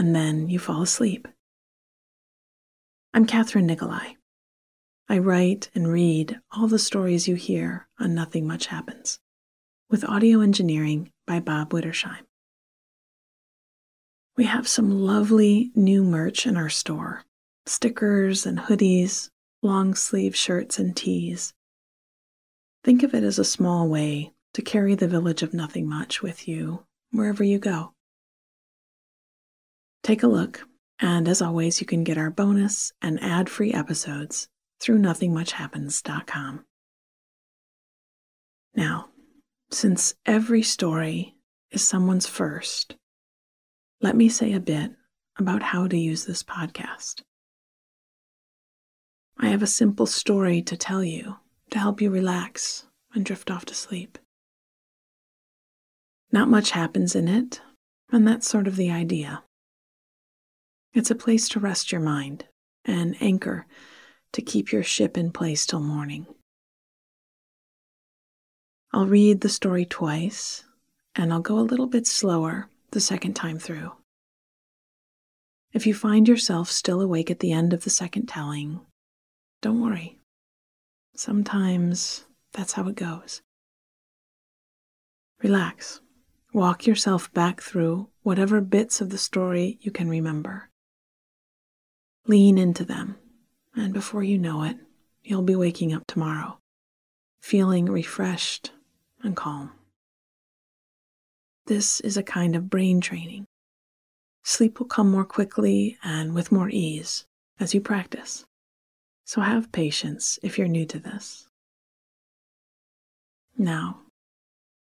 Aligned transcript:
and 0.00 0.16
then 0.16 0.48
you 0.48 0.58
fall 0.58 0.80
asleep. 0.80 1.28
I'm 3.12 3.26
Catherine 3.26 3.66
Nikolai. 3.66 4.14
I 5.10 5.18
write 5.18 5.68
and 5.74 5.92
read 5.92 6.40
all 6.50 6.68
the 6.68 6.78
stories 6.78 7.28
you 7.28 7.34
hear 7.34 7.86
on 7.98 8.14
Nothing 8.14 8.46
Much 8.46 8.68
Happens, 8.68 9.18
with 9.90 10.02
audio 10.08 10.40
engineering 10.40 11.12
by 11.26 11.38
Bob 11.38 11.74
Wittersheim. 11.74 12.24
We 14.38 14.44
have 14.44 14.66
some 14.66 15.02
lovely 15.02 15.70
new 15.74 16.02
merch 16.02 16.46
in 16.46 16.56
our 16.56 16.70
store 16.70 17.26
stickers 17.66 18.46
and 18.46 18.58
hoodies, 18.58 19.28
long 19.62 19.94
sleeve 19.94 20.34
shirts 20.34 20.78
and 20.78 20.96
tees. 20.96 21.52
Think 22.84 23.02
of 23.02 23.12
it 23.12 23.22
as 23.22 23.38
a 23.38 23.44
small 23.44 23.86
way 23.86 24.32
to 24.54 24.62
carry 24.62 24.94
the 24.94 25.08
village 25.08 25.42
of 25.42 25.52
Nothing 25.52 25.86
Much 25.86 26.22
with 26.22 26.48
you 26.48 26.86
wherever 27.12 27.44
you 27.44 27.58
go. 27.58 27.92
Take 30.10 30.24
a 30.24 30.26
look, 30.26 30.66
and 30.98 31.28
as 31.28 31.40
always, 31.40 31.80
you 31.80 31.86
can 31.86 32.02
get 32.02 32.18
our 32.18 32.30
bonus 32.30 32.92
and 33.00 33.22
ad 33.22 33.48
free 33.48 33.72
episodes 33.72 34.48
through 34.80 34.98
nothingmuchhappens.com. 34.98 36.64
Now, 38.74 39.10
since 39.70 40.14
every 40.26 40.64
story 40.64 41.36
is 41.70 41.86
someone's 41.86 42.26
first, 42.26 42.96
let 44.00 44.16
me 44.16 44.28
say 44.28 44.52
a 44.52 44.58
bit 44.58 44.90
about 45.38 45.62
how 45.62 45.86
to 45.86 45.96
use 45.96 46.24
this 46.24 46.42
podcast. 46.42 47.22
I 49.38 49.46
have 49.46 49.62
a 49.62 49.68
simple 49.68 50.06
story 50.06 50.60
to 50.62 50.76
tell 50.76 51.04
you 51.04 51.36
to 51.70 51.78
help 51.78 52.00
you 52.00 52.10
relax 52.10 52.84
and 53.14 53.24
drift 53.24 53.48
off 53.48 53.64
to 53.66 53.76
sleep. 53.76 54.18
Not 56.32 56.48
much 56.48 56.72
happens 56.72 57.14
in 57.14 57.28
it, 57.28 57.60
and 58.10 58.26
that's 58.26 58.48
sort 58.48 58.66
of 58.66 58.74
the 58.74 58.90
idea. 58.90 59.44
It's 60.92 61.10
a 61.10 61.14
place 61.14 61.48
to 61.50 61.60
rest 61.60 61.92
your 61.92 62.00
mind 62.00 62.46
and 62.84 63.16
anchor 63.20 63.66
to 64.32 64.42
keep 64.42 64.72
your 64.72 64.82
ship 64.82 65.16
in 65.16 65.30
place 65.30 65.64
till 65.64 65.80
morning. 65.80 66.26
I'll 68.92 69.06
read 69.06 69.40
the 69.40 69.48
story 69.48 69.84
twice, 69.84 70.64
and 71.14 71.32
I'll 71.32 71.40
go 71.40 71.58
a 71.58 71.62
little 71.62 71.86
bit 71.86 72.08
slower 72.08 72.68
the 72.90 73.00
second 73.00 73.34
time 73.34 73.58
through. 73.58 73.92
If 75.72 75.86
you 75.86 75.94
find 75.94 76.26
yourself 76.26 76.68
still 76.68 77.00
awake 77.00 77.30
at 77.30 77.38
the 77.38 77.52
end 77.52 77.72
of 77.72 77.84
the 77.84 77.90
second 77.90 78.26
telling, 78.26 78.80
don't 79.62 79.80
worry. 79.80 80.18
Sometimes 81.14 82.24
that's 82.52 82.72
how 82.72 82.88
it 82.88 82.96
goes. 82.96 83.42
Relax. 85.40 86.00
Walk 86.52 86.84
yourself 86.84 87.32
back 87.32 87.60
through 87.60 88.08
whatever 88.22 88.60
bits 88.60 89.00
of 89.00 89.10
the 89.10 89.18
story 89.18 89.78
you 89.80 89.92
can 89.92 90.08
remember. 90.08 90.69
Lean 92.26 92.58
into 92.58 92.84
them, 92.84 93.16
and 93.74 93.92
before 93.92 94.22
you 94.22 94.38
know 94.38 94.62
it, 94.62 94.76
you'll 95.22 95.42
be 95.42 95.56
waking 95.56 95.92
up 95.92 96.06
tomorrow, 96.06 96.58
feeling 97.40 97.86
refreshed 97.86 98.72
and 99.22 99.36
calm. 99.36 99.72
This 101.66 102.00
is 102.00 102.16
a 102.16 102.22
kind 102.22 102.56
of 102.56 102.68
brain 102.68 103.00
training. 103.00 103.46
Sleep 104.42 104.78
will 104.78 104.86
come 104.86 105.10
more 105.10 105.24
quickly 105.24 105.98
and 106.02 106.34
with 106.34 106.52
more 106.52 106.68
ease 106.70 107.24
as 107.58 107.74
you 107.74 107.80
practice. 107.80 108.44
So 109.24 109.42
have 109.42 109.70
patience 109.70 110.38
if 110.42 110.58
you're 110.58 110.66
new 110.66 110.86
to 110.86 110.98
this. 110.98 111.46
Now, 113.56 114.00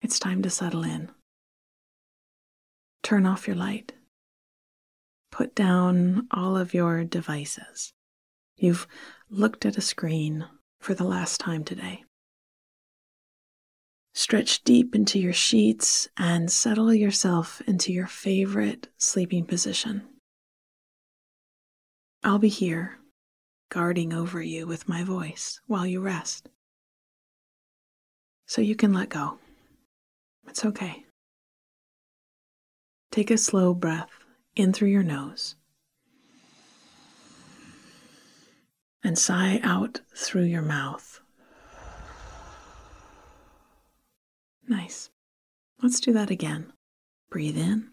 it's 0.00 0.18
time 0.18 0.42
to 0.42 0.50
settle 0.50 0.84
in. 0.84 1.10
Turn 3.02 3.26
off 3.26 3.46
your 3.46 3.56
light. 3.56 3.92
Put 5.32 5.54
down 5.54 6.28
all 6.30 6.58
of 6.58 6.74
your 6.74 7.04
devices. 7.04 7.94
You've 8.56 8.86
looked 9.30 9.64
at 9.64 9.78
a 9.78 9.80
screen 9.80 10.46
for 10.78 10.94
the 10.94 11.04
last 11.04 11.40
time 11.40 11.64
today. 11.64 12.04
Stretch 14.14 14.62
deep 14.62 14.94
into 14.94 15.18
your 15.18 15.32
sheets 15.32 16.06
and 16.18 16.52
settle 16.52 16.92
yourself 16.92 17.62
into 17.66 17.94
your 17.94 18.06
favorite 18.06 18.88
sleeping 18.98 19.46
position. 19.46 20.02
I'll 22.22 22.38
be 22.38 22.50
here, 22.50 22.98
guarding 23.70 24.12
over 24.12 24.42
you 24.42 24.66
with 24.66 24.86
my 24.86 25.02
voice 25.02 25.60
while 25.66 25.86
you 25.86 26.02
rest. 26.02 26.50
So 28.46 28.60
you 28.60 28.76
can 28.76 28.92
let 28.92 29.08
go. 29.08 29.38
It's 30.46 30.64
okay. 30.66 31.06
Take 33.10 33.30
a 33.30 33.38
slow 33.38 33.72
breath 33.72 34.21
in 34.54 34.72
through 34.72 34.88
your 34.88 35.02
nose 35.02 35.56
and 39.04 39.18
sigh 39.18 39.60
out 39.62 40.00
through 40.14 40.44
your 40.44 40.62
mouth. 40.62 41.20
Nice. 44.68 45.10
Let's 45.82 46.00
do 46.00 46.12
that 46.12 46.30
again. 46.30 46.72
Breathe 47.30 47.58
in 47.58 47.90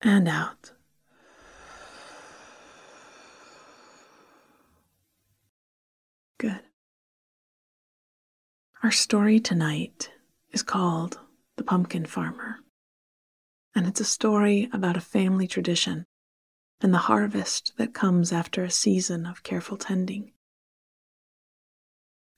and 0.00 0.28
out. 0.28 0.72
Good. 6.38 6.60
Our 8.84 8.92
story 8.92 9.40
tonight 9.40 10.12
is 10.52 10.62
called 10.62 11.18
The 11.58 11.64
Pumpkin 11.64 12.06
Farmer, 12.06 12.60
and 13.74 13.88
it's 13.88 13.98
a 13.98 14.04
story 14.04 14.68
about 14.72 14.96
a 14.96 15.00
family 15.00 15.48
tradition 15.48 16.06
and 16.80 16.94
the 16.94 16.98
harvest 16.98 17.72
that 17.78 17.92
comes 17.92 18.32
after 18.32 18.62
a 18.62 18.70
season 18.70 19.26
of 19.26 19.42
careful 19.42 19.76
tending. 19.76 20.30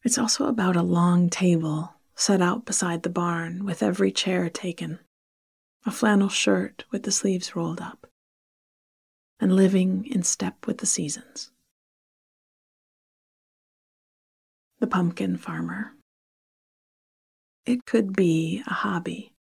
It's 0.02 0.16
also 0.16 0.46
about 0.46 0.74
a 0.74 0.82
long 0.82 1.28
table 1.28 1.96
set 2.14 2.40
out 2.40 2.64
beside 2.64 3.02
the 3.02 3.10
barn 3.10 3.66
with 3.66 3.82
every 3.82 4.10
chair 4.10 4.48
taken, 4.48 5.00
a 5.84 5.90
flannel 5.90 6.30
shirt 6.30 6.86
with 6.90 7.02
the 7.02 7.12
sleeves 7.12 7.54
rolled 7.54 7.82
up, 7.82 8.06
and 9.38 9.54
living 9.54 10.06
in 10.06 10.22
step 10.22 10.66
with 10.66 10.78
the 10.78 10.86
seasons. 10.86 11.50
The 14.78 14.86
Pumpkin 14.86 15.36
Farmer. 15.36 15.92
It 17.66 17.84
could 17.84 18.14
be 18.14 18.62
a 18.66 18.72
hobby 18.72 19.32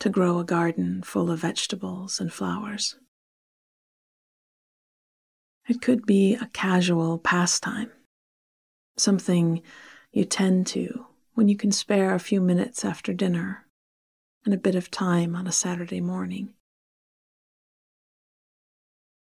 to 0.00 0.10
grow 0.10 0.38
a 0.38 0.44
garden 0.44 1.02
full 1.02 1.30
of 1.30 1.40
vegetables 1.40 2.20
and 2.20 2.32
flowers. 2.32 2.96
It 5.66 5.80
could 5.80 6.04
be 6.04 6.34
a 6.34 6.50
casual 6.52 7.18
pastime, 7.18 7.90
something 8.96 9.62
you 10.12 10.24
tend 10.24 10.66
to 10.68 11.06
when 11.34 11.48
you 11.48 11.56
can 11.56 11.72
spare 11.72 12.14
a 12.14 12.20
few 12.20 12.40
minutes 12.40 12.84
after 12.84 13.14
dinner 13.14 13.66
and 14.44 14.52
a 14.52 14.58
bit 14.58 14.74
of 14.74 14.90
time 14.90 15.34
on 15.34 15.46
a 15.46 15.52
Saturday 15.52 16.00
morning. 16.00 16.54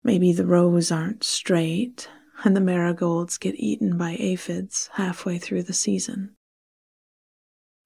Maybe 0.04 0.34
the 0.34 0.48
rows 0.48 0.92
aren't 0.92 1.24
straight 1.24 2.10
and 2.44 2.56
the 2.56 2.62
marigolds 2.62 3.38
get 3.38 3.56
eaten 3.56 3.98
by 3.98 4.16
aphids 4.20 4.90
halfway 4.94 5.38
through 5.38 5.64
the 5.64 5.74
season. 5.74 6.36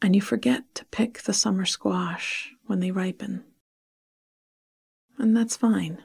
And 0.01 0.15
you 0.15 0.21
forget 0.21 0.63
to 0.75 0.85
pick 0.85 1.23
the 1.23 1.33
summer 1.33 1.65
squash 1.65 2.51
when 2.65 2.79
they 2.79 2.91
ripen. 2.91 3.43
And 5.17 5.35
that's 5.35 5.55
fine. 5.55 6.03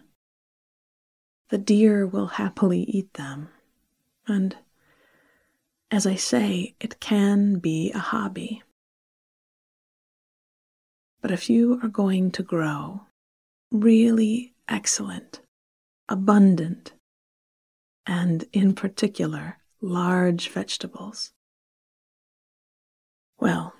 The 1.49 1.59
deer 1.59 2.07
will 2.07 2.29
happily 2.29 2.83
eat 2.83 3.15
them. 3.15 3.49
And 4.27 4.57
as 5.91 6.07
I 6.07 6.15
say, 6.15 6.77
it 6.81 7.01
can 7.01 7.59
be 7.59 7.91
a 7.93 7.99
hobby. 7.99 8.63
But 11.21 11.33
if 11.33 11.51
you 11.51 11.81
are 11.83 11.89
going 11.89 12.31
to 12.33 12.43
grow 12.43 13.03
really 13.73 14.55
excellent, 14.69 15.41
abundant, 16.09 16.93
and 18.07 18.45
in 18.53 18.75
particular, 18.75 19.59
large 19.81 20.49
vegetables, 20.49 21.33
well, 23.39 23.75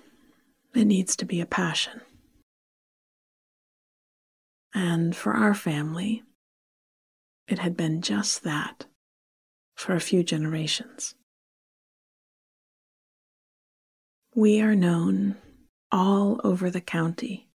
it 0.73 0.85
needs 0.85 1.15
to 1.17 1.25
be 1.25 1.41
a 1.41 1.45
passion. 1.45 2.01
And 4.73 5.15
for 5.15 5.33
our 5.33 5.53
family, 5.53 6.23
it 7.47 7.59
had 7.59 7.75
been 7.75 8.01
just 8.01 8.43
that 8.43 8.85
for 9.75 9.93
a 9.93 9.99
few 9.99 10.23
generations. 10.23 11.15
We 14.33 14.61
are 14.61 14.75
known 14.75 15.35
all 15.91 16.39
over 16.43 16.69
the 16.69 16.79
county 16.79 17.49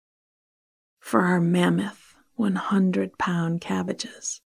for 1.01 1.23
our 1.23 1.41
mammoth 1.41 2.15
100 2.35 3.17
pound 3.17 3.63
cabbages, 3.63 4.43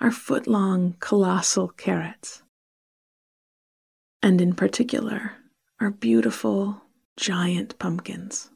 our 0.00 0.12
foot 0.12 0.46
long 0.46 0.94
colossal 1.00 1.68
carrots, 1.68 2.42
and 4.22 4.40
in 4.40 4.54
particular, 4.54 5.32
our 5.80 5.90
beautiful 5.90 6.81
giant 7.16 7.78
pumpkins. 7.78 8.50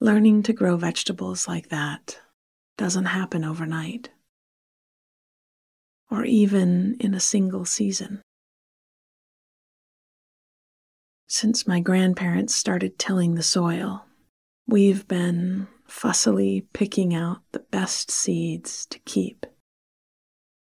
Learning 0.00 0.42
to 0.42 0.52
grow 0.52 0.76
vegetables 0.76 1.48
like 1.48 1.70
that 1.70 2.18
doesn't 2.76 3.06
happen 3.06 3.44
overnight, 3.44 4.10
or 6.10 6.24
even 6.24 6.96
in 7.00 7.14
a 7.14 7.20
single 7.20 7.64
season. 7.64 8.20
Since 11.28 11.66
my 11.66 11.80
grandparents 11.80 12.54
started 12.54 12.98
tilling 12.98 13.34
the 13.34 13.42
soil, 13.42 14.04
we've 14.66 15.08
been 15.08 15.66
fussily 15.88 16.66
picking 16.72 17.14
out 17.14 17.38
the 17.52 17.60
best 17.60 18.10
seeds 18.10 18.86
to 18.86 18.98
keep 19.00 19.46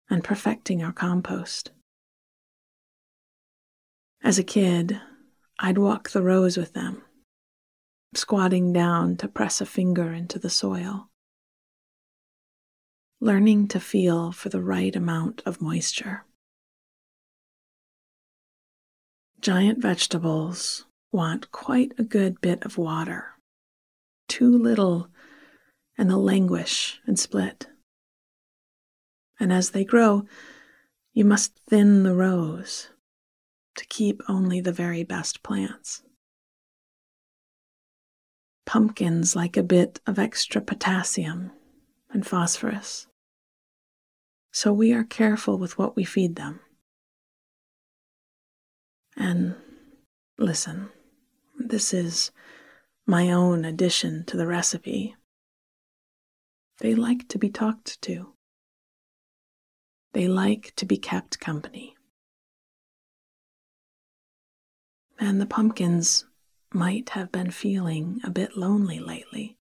and 0.08 0.24
perfecting 0.24 0.82
our 0.82 0.92
compost. 0.92 1.70
As 4.22 4.38
a 4.38 4.44
kid, 4.44 5.00
I'd 5.58 5.78
walk 5.78 6.10
the 6.10 6.22
rows 6.22 6.58
with 6.58 6.74
them, 6.74 7.02
squatting 8.14 8.70
down 8.70 9.16
to 9.16 9.28
press 9.28 9.62
a 9.62 9.66
finger 9.66 10.12
into 10.12 10.38
the 10.38 10.50
soil, 10.50 11.08
learning 13.18 13.68
to 13.68 13.80
feel 13.80 14.30
for 14.30 14.50
the 14.50 14.62
right 14.62 14.94
amount 14.94 15.42
of 15.46 15.62
moisture. 15.62 16.26
Giant 19.40 19.80
vegetables 19.80 20.84
want 21.10 21.50
quite 21.50 21.92
a 21.98 22.04
good 22.04 22.42
bit 22.42 22.62
of 22.62 22.76
water. 22.76 23.36
Too 24.28 24.56
little, 24.56 25.08
and 25.96 26.10
they'll 26.10 26.22
languish 26.22 27.00
and 27.06 27.18
split. 27.18 27.68
And 29.40 29.50
as 29.50 29.70
they 29.70 29.82
grow, 29.82 30.26
you 31.14 31.24
must 31.24 31.58
thin 31.68 32.02
the 32.02 32.14
rows 32.14 32.90
to 33.76 33.86
keep 33.86 34.22
only 34.28 34.60
the 34.60 34.72
very 34.72 35.04
best 35.04 35.42
plants. 35.42 36.02
Pumpkins 38.66 39.34
like 39.34 39.56
a 39.56 39.62
bit 39.62 40.00
of 40.06 40.18
extra 40.18 40.60
potassium 40.60 41.52
and 42.10 42.26
phosphorus. 42.26 43.06
So 44.52 44.72
we 44.72 44.92
are 44.92 45.04
careful 45.04 45.58
with 45.58 45.78
what 45.78 45.96
we 45.96 46.04
feed 46.04 46.36
them. 46.36 46.60
And 49.16 49.56
listen, 50.38 50.90
this 51.58 51.92
is 51.92 52.30
my 53.06 53.30
own 53.30 53.64
addition 53.64 54.24
to 54.26 54.36
the 54.36 54.46
recipe. 54.46 55.16
They 56.78 56.94
like 56.94 57.28
to 57.28 57.38
be 57.38 57.50
talked 57.50 58.00
to. 58.02 58.34
They 60.12 60.26
like 60.26 60.72
to 60.76 60.86
be 60.86 60.96
kept 60.96 61.38
company. 61.38 61.94
And 65.20 65.40
the 65.40 65.46
pumpkins 65.46 66.24
might 66.74 67.10
have 67.10 67.30
been 67.30 67.52
feeling 67.52 68.20
a 68.24 68.30
bit 68.30 68.56
lonely 68.56 68.98
lately, 68.98 69.56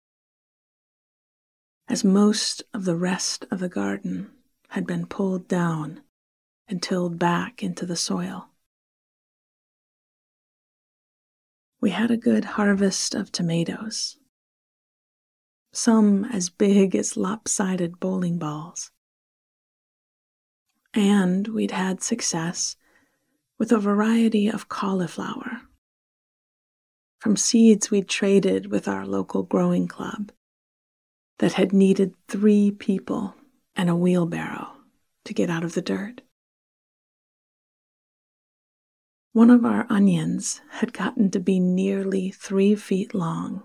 as 1.87 2.03
most 2.03 2.61
of 2.71 2.85
the 2.85 2.95
rest 2.95 3.45
of 3.49 3.59
the 3.59 3.69
garden 3.69 4.29
had 4.69 4.85
been 4.85 5.07
pulled 5.07 5.47
down 5.47 6.03
and 6.67 6.83
tilled 6.83 7.17
back 7.17 7.63
into 7.63 7.87
the 7.87 7.95
soil. 7.95 8.49
we 11.85 11.91
had 11.91 12.09
a 12.09 12.17
good 12.17 12.45
harvest 12.45 13.13
of 13.13 13.31
tomatoes, 13.31 14.17
some 15.71 16.25
as 16.25 16.49
big 16.49 16.95
as 16.95 17.15
lopsided 17.15 17.99
bowling 17.99 18.39
balls. 18.39 18.89
And 20.95 21.47
we'd 21.49 21.69
had 21.69 22.01
success 22.01 22.75
with 23.57 23.71
a 23.71 23.79
variety 23.79 24.47
of 24.47 24.69
cauliflower 24.69 25.61
from 27.19 27.35
seeds 27.35 27.89
we'd 27.89 28.07
traded 28.07 28.67
with 28.67 28.87
our 28.87 29.05
local 29.05 29.41
growing 29.41 29.87
club 29.87 30.31
that 31.39 31.53
had 31.53 31.73
needed 31.73 32.13
three 32.27 32.69
people 32.69 33.33
and 33.75 33.89
a 33.89 33.95
wheelbarrow 33.95 34.71
to 35.23 35.33
get 35.33 35.49
out 35.49 35.63
of 35.63 35.73
the 35.73 35.81
dirt. 35.81 36.21
One 39.33 39.49
of 39.49 39.65
our 39.65 39.85
onions 39.89 40.61
had 40.69 40.93
gotten 40.93 41.29
to 41.31 41.39
be 41.39 41.59
nearly 41.59 42.31
three 42.31 42.75
feet 42.75 43.13
long, 43.13 43.63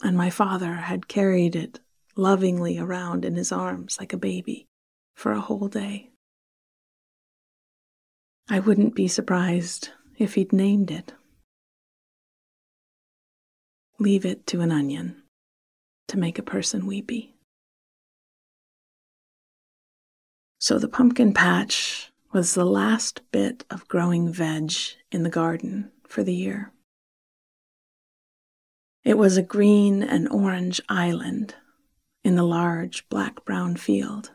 and 0.00 0.16
my 0.16 0.30
father 0.30 0.74
had 0.74 1.08
carried 1.08 1.54
it 1.54 1.80
lovingly 2.16 2.78
around 2.78 3.24
in 3.24 3.34
his 3.34 3.52
arms 3.52 3.98
like 3.98 4.12
a 4.12 4.16
baby 4.16 4.66
for 5.14 5.32
a 5.32 5.40
whole 5.40 5.68
day. 5.68 6.13
I 8.48 8.60
wouldn't 8.60 8.94
be 8.94 9.08
surprised 9.08 9.90
if 10.18 10.34
he'd 10.34 10.52
named 10.52 10.90
it. 10.90 11.14
Leave 13.98 14.26
it 14.26 14.46
to 14.48 14.60
an 14.60 14.70
onion 14.70 15.22
to 16.08 16.18
make 16.18 16.38
a 16.38 16.42
person 16.42 16.86
weepy. 16.86 17.34
So 20.58 20.78
the 20.78 20.88
pumpkin 20.88 21.32
patch 21.32 22.10
was 22.32 22.54
the 22.54 22.66
last 22.66 23.20
bit 23.30 23.64
of 23.70 23.88
growing 23.88 24.32
veg 24.32 24.72
in 25.10 25.22
the 25.22 25.30
garden 25.30 25.90
for 26.06 26.22
the 26.22 26.34
year. 26.34 26.72
It 29.04 29.18
was 29.18 29.36
a 29.36 29.42
green 29.42 30.02
and 30.02 30.28
orange 30.28 30.80
island 30.88 31.54
in 32.24 32.36
the 32.36 32.42
large 32.42 33.08
black 33.08 33.44
brown 33.44 33.76
field. 33.76 34.32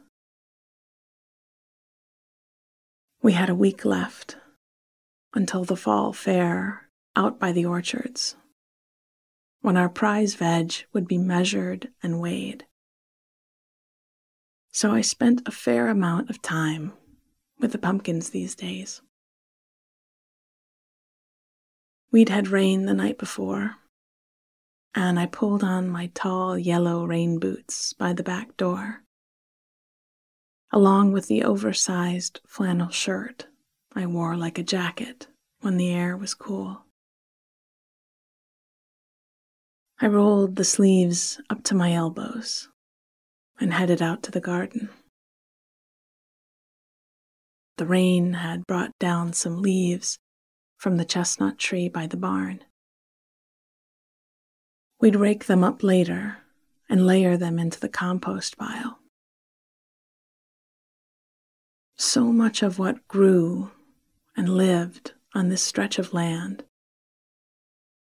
We 3.22 3.34
had 3.34 3.50
a 3.50 3.56
week 3.56 3.84
left 3.84 4.38
until 5.34 5.66
the 5.66 5.76
fall 5.76 6.14
fair 6.14 6.90
out 7.16 7.40
by 7.40 7.52
the 7.52 7.66
orchards, 7.66 8.36
when 9.62 9.76
our 9.76 9.90
prize 9.90 10.36
veg 10.36 10.86
would 10.94 11.08
be 11.08 11.18
measured 11.18 11.90
and 12.02 12.22
weighed. 12.22 12.66
So 14.72 14.92
I 14.92 15.02
spent 15.02 15.42
a 15.46 15.52
fair 15.52 15.90
amount 15.90 16.30
of 16.30 16.42
time 16.42 16.94
with 17.60 17.74
the 17.74 17.78
pumpkins 17.78 18.30
these 18.30 18.56
days. 18.56 19.02
We'd 22.12 22.30
had 22.30 22.48
rain 22.48 22.86
the 22.86 22.94
night 22.94 23.18
before, 23.18 23.76
and 24.96 25.20
I 25.20 25.26
pulled 25.26 25.64
on 25.64 25.90
my 25.90 26.10
tall 26.14 26.58
yellow 26.58 27.06
rain 27.06 27.38
boots 27.38 27.92
by 27.94 28.14
the 28.14 28.24
back 28.24 28.56
door, 28.56 29.04
along 30.72 31.12
with 31.12 31.28
the 31.28 31.44
oversized 31.44 32.42
flannel 32.46 32.90
shirt 32.90 33.48
I 33.96 34.06
wore 34.06 34.38
like 34.38 34.58
a 34.60 34.64
jacket 34.64 35.28
when 35.62 35.78
the 35.78 35.92
air 35.92 36.16
was 36.16 36.34
cool. 36.34 36.86
I 40.00 40.08
rolled 40.08 40.56
the 40.56 40.64
sleeves 40.64 41.42
up 41.50 41.64
to 41.64 41.76
my 41.76 41.94
elbows 41.94 42.70
and 43.60 43.74
headed 43.74 44.02
out 44.02 44.24
to 44.24 44.32
the 44.32 44.40
garden. 44.40 44.90
The 47.78 47.86
rain 47.86 48.34
had 48.34 48.68
brought 48.68 48.92
down 49.00 49.34
some 49.34 49.62
leaves 49.62 50.20
from 50.78 50.98
the 50.98 51.06
chestnut 51.06 51.58
tree 51.58 51.90
by 51.90 52.08
the 52.08 52.18
barn. 52.18 52.64
We'd 55.02 55.16
rake 55.16 55.46
them 55.46 55.64
up 55.64 55.84
later 55.84 56.38
and 56.90 57.08
layer 57.08 57.38
them 57.38 57.58
into 57.60 57.80
the 57.80 57.90
compost 57.90 58.58
pile. 58.58 58.99
So 62.02 62.32
much 62.32 62.64
of 62.64 62.80
what 62.80 63.06
grew 63.10 63.72
and 64.38 64.48
lived 64.56 65.12
on 65.36 65.50
this 65.50 65.62
stretch 65.62 66.00
of 66.00 66.14
land 66.14 66.64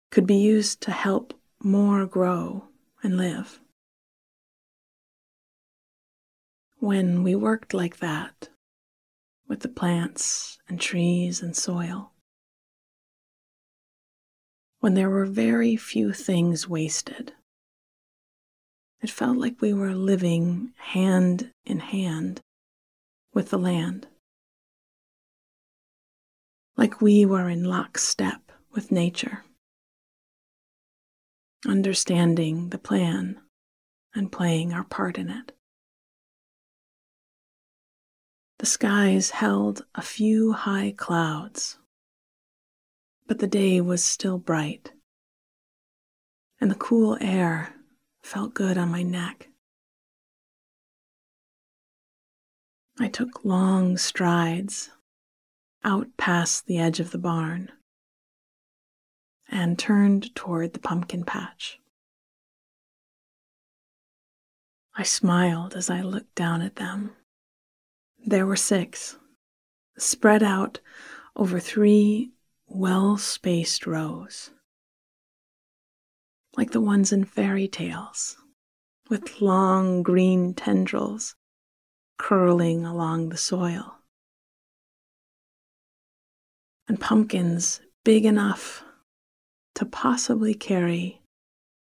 could 0.09 0.25
be 0.25 0.37
used 0.37 0.79
to 0.83 0.91
help 0.91 1.33
more 1.61 2.05
grow 2.05 2.69
and 3.03 3.17
live. 3.17 3.59
When 6.77 7.23
we 7.23 7.35
worked 7.35 7.73
like 7.73 7.97
that, 7.97 8.47
with 9.49 9.59
the 9.59 9.67
plants 9.67 10.59
and 10.69 10.79
trees 10.79 11.41
and 11.41 11.53
soil, 11.53 12.13
when 14.79 14.93
there 14.93 15.09
were 15.09 15.25
very 15.25 15.75
few 15.75 16.13
things 16.13 16.69
wasted, 16.69 17.33
it 19.01 19.09
felt 19.09 19.37
like 19.37 19.59
we 19.59 19.73
were 19.73 19.93
living 19.93 20.71
hand 20.77 21.51
in 21.65 21.79
hand 21.79 22.41
with 23.33 23.49
the 23.49 23.59
land, 23.59 24.07
like 26.77 27.01
we 27.01 27.25
were 27.25 27.49
in 27.49 27.63
lockstep 27.63 28.51
with 28.71 28.91
nature 28.91 29.43
understanding 31.67 32.69
the 32.69 32.77
plan 32.77 33.39
and 34.15 34.31
playing 34.31 34.73
our 34.73 34.83
part 34.83 35.17
in 35.17 35.29
it. 35.29 35.51
The 38.59 38.65
skies 38.65 39.31
held 39.31 39.85
a 39.95 40.01
few 40.01 40.53
high 40.53 40.93
clouds, 40.97 41.77
but 43.27 43.39
the 43.39 43.47
day 43.47 43.79
was 43.79 44.03
still 44.03 44.37
bright, 44.37 44.91
and 46.59 46.69
the 46.69 46.75
cool 46.75 47.17
air 47.21 47.73
felt 48.21 48.53
good 48.53 48.77
on 48.77 48.89
my 48.89 49.03
neck. 49.03 49.48
I 53.01 53.07
took 53.07 53.45
long 53.45 53.97
strides 53.97 54.89
out 55.85 56.07
past 56.17 56.65
the 56.65 56.79
edge 56.79 56.99
of 56.99 57.11
the 57.11 57.17
barn 57.17 57.71
and 59.47 59.79
turned 59.79 60.35
toward 60.35 60.73
the 60.73 60.79
pumpkin 60.79 61.23
patch. 61.23 61.79
I 64.95 65.03
smiled 65.03 65.75
as 65.75 65.89
I 65.89 66.01
looked 66.01 66.35
down 66.35 66.61
at 66.61 66.75
them. 66.75 67.15
There 68.25 68.45
were 68.45 68.57
six, 68.57 69.15
spread 69.97 70.43
out 70.43 70.81
over 71.37 71.57
three 71.57 72.33
well 72.67 73.17
spaced 73.17 73.87
rows, 73.87 74.51
like 76.57 76.71
the 76.71 76.81
ones 76.81 77.13
in 77.13 77.23
fairy 77.23 77.69
tales, 77.69 78.35
with 79.09 79.39
long 79.39 80.03
green 80.03 80.53
tendrils 80.53 81.37
curling 82.19 82.85
along 82.85 83.29
the 83.29 83.37
soil, 83.37 83.95
and 86.87 87.01
pumpkins 87.01 87.81
big 88.03 88.25
enough 88.25 88.83
to 89.73 89.85
possibly 89.85 90.53
carry 90.53 91.21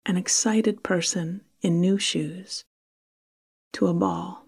an 0.06 0.16
excited 0.16 0.82
person 0.82 1.42
in 1.60 1.80
new 1.80 1.98
shoes 1.98 2.64
to 3.72 3.86
a 3.86 3.92
ball 3.92 4.46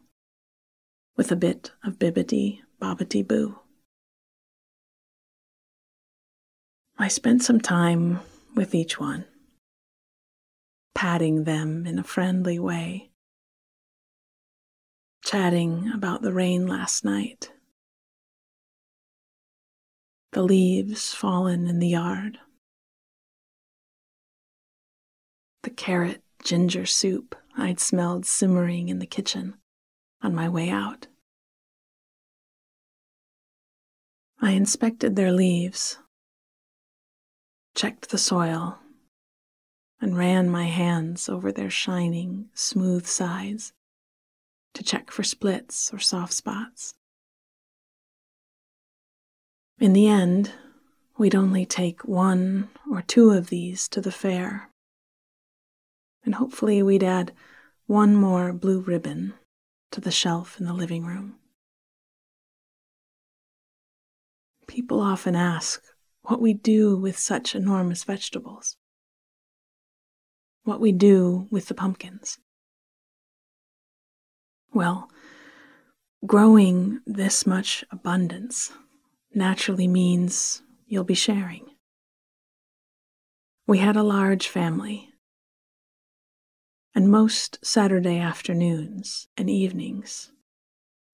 with 1.16 1.30
a 1.30 1.36
bit 1.36 1.72
of 1.84 1.98
bibbity 1.98 2.60
bobbity 2.80 3.26
boo. 3.26 3.58
I 6.98 7.08
spent 7.08 7.42
some 7.42 7.60
time 7.60 8.20
with 8.54 8.74
each 8.74 8.98
one, 8.98 9.24
patting 10.94 11.44
them 11.44 11.86
in 11.86 11.98
a 11.98 12.04
friendly 12.04 12.58
way, 12.58 13.11
chatting 15.22 15.90
about 15.94 16.22
the 16.22 16.32
rain 16.32 16.66
last 16.66 17.04
night, 17.04 17.52
the 20.32 20.42
leaves 20.42 21.14
fallen 21.14 21.66
in 21.66 21.78
the 21.78 21.88
yard. 21.88 22.38
The 25.62 25.70
carrot 25.70 26.22
ginger 26.42 26.86
soup 26.86 27.36
I'd 27.56 27.78
smelled 27.78 28.26
simmering 28.26 28.88
in 28.88 28.98
the 28.98 29.06
kitchen 29.06 29.54
on 30.22 30.34
my 30.34 30.48
way 30.48 30.70
out. 30.70 31.06
I 34.40 34.52
inspected 34.52 35.14
their 35.14 35.30
leaves, 35.30 35.98
checked 37.76 38.10
the 38.10 38.18
soil, 38.18 38.78
and 40.00 40.16
ran 40.16 40.50
my 40.50 40.64
hands 40.64 41.28
over 41.28 41.52
their 41.52 41.70
shining, 41.70 42.48
smooth 42.54 43.06
sides 43.06 43.72
to 44.74 44.82
check 44.82 45.10
for 45.10 45.22
splits 45.22 45.92
or 45.92 45.98
soft 45.98 46.32
spots. 46.32 46.94
In 49.78 49.92
the 49.92 50.08
end, 50.08 50.52
we'd 51.18 51.34
only 51.34 51.66
take 51.66 52.04
one 52.04 52.68
or 52.90 53.02
two 53.02 53.30
of 53.30 53.48
these 53.48 53.88
to 53.88 54.00
the 54.00 54.12
fair 54.12 54.72
and 56.24 56.36
hopefully 56.36 56.82
we'd 56.82 57.02
add 57.02 57.32
one 57.86 58.14
more 58.14 58.52
blue 58.52 58.80
ribbon 58.80 59.34
to 59.90 60.00
the 60.00 60.10
shelf 60.10 60.58
in 60.58 60.66
the 60.66 60.72
living 60.72 61.04
room. 61.04 61.36
People 64.66 65.00
often 65.00 65.34
ask 65.34 65.82
what 66.22 66.40
we 66.40 66.54
do 66.54 66.96
with 66.96 67.18
such 67.18 67.54
enormous 67.54 68.04
vegetables, 68.04 68.76
what 70.62 70.80
we 70.80 70.92
do 70.92 71.48
with 71.50 71.66
the 71.66 71.74
pumpkins. 71.74 72.38
Well, 74.74 75.10
growing 76.26 77.00
this 77.06 77.46
much 77.46 77.84
abundance 77.90 78.72
naturally 79.34 79.86
means 79.86 80.62
you'll 80.86 81.04
be 81.04 81.14
sharing. 81.14 81.66
We 83.66 83.78
had 83.78 83.96
a 83.96 84.02
large 84.02 84.48
family 84.48 85.10
and 86.94 87.10
most 87.10 87.58
Saturday 87.62 88.18
afternoons 88.18 89.28
and 89.36 89.50
evenings 89.50 90.32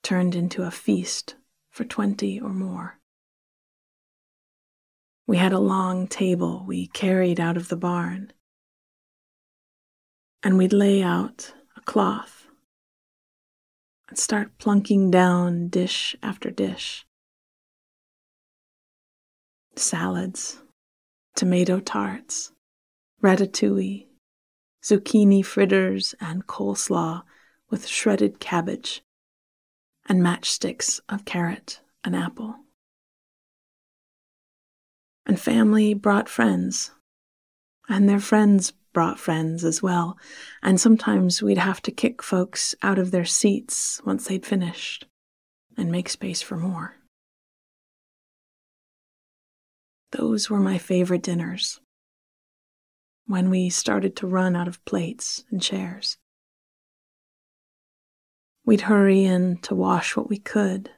turned 0.02 0.34
into 0.36 0.62
a 0.62 0.70
feast 0.70 1.34
for 1.70 1.84
twenty 1.84 2.40
or 2.40 2.50
more. 2.50 3.00
We 5.26 5.36
had 5.36 5.52
a 5.52 5.58
long 5.58 6.06
table 6.06 6.64
we 6.66 6.86
carried 6.86 7.38
out 7.38 7.56
of 7.56 7.68
the 7.68 7.76
barn, 7.76 8.32
and 10.42 10.56
we'd 10.56 10.72
lay 10.72 11.02
out 11.02 11.52
a 11.76 11.80
cloth 11.82 12.37
and 14.08 14.18
start 14.18 14.56
plunking 14.58 15.10
down 15.10 15.68
dish 15.68 16.16
after 16.22 16.50
dish 16.50 17.04
salads, 19.78 20.58
tomato 21.34 21.80
tarts, 21.80 22.52
ratatouille, 23.22 24.06
zucchini 24.82 25.44
fritters, 25.44 26.14
and 26.20 26.46
coleslaw 26.46 27.22
with 27.70 27.86
shredded 27.86 28.40
cabbage, 28.40 29.02
and 30.08 30.22
matchsticks 30.22 31.00
of 31.08 31.24
carrot 31.24 31.80
and 32.04 32.16
apple. 32.16 32.56
And 35.26 35.38
family 35.38 35.94
brought 35.94 36.28
friends, 36.28 36.90
and 37.88 38.08
their 38.08 38.20
friends 38.20 38.72
brought 38.98 39.20
friends 39.20 39.64
as 39.64 39.80
well, 39.80 40.18
and 40.60 40.80
sometimes 40.80 41.40
we'd 41.40 41.56
have 41.56 41.80
to 41.80 41.92
kick 41.92 42.20
folks 42.20 42.74
out 42.82 42.98
of 42.98 43.12
their 43.12 43.24
seats 43.24 44.02
once 44.04 44.26
they'd 44.26 44.44
finished 44.44 45.06
and 45.76 45.92
make 45.92 46.08
space 46.08 46.42
for 46.42 46.56
more. 46.56 46.96
Those 50.10 50.50
were 50.50 50.58
my 50.58 50.78
favorite 50.78 51.22
dinners 51.22 51.78
when 53.24 53.50
we 53.50 53.70
started 53.70 54.16
to 54.16 54.26
run 54.26 54.56
out 54.56 54.66
of 54.66 54.84
plates 54.84 55.44
and 55.48 55.62
chairs. 55.62 56.18
We'd 58.64 58.80
hurry 58.80 59.22
in 59.22 59.58
to 59.58 59.76
wash 59.76 60.16
what 60.16 60.28
we 60.28 60.38
could. 60.38 60.90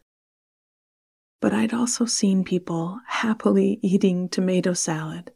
But 1.38 1.52
I'd 1.52 1.74
also 1.74 2.06
seen 2.06 2.44
people 2.44 2.98
happily 3.06 3.78
eating 3.82 4.30
tomato 4.30 4.72
salad 4.72 5.32